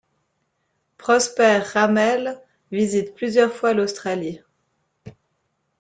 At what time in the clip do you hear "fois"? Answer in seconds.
3.53-3.75